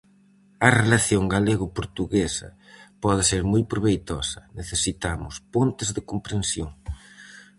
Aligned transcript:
A 0.67 0.69
relación 0.81 1.23
galego-portuguesa 1.35 2.49
pode 3.03 3.23
ser 3.31 3.41
moi 3.51 3.63
proveitosa: 3.71 4.41
necesitamos 4.59 5.33
pontes 5.53 5.89
de 5.95 6.01
comprensión. 6.11 6.69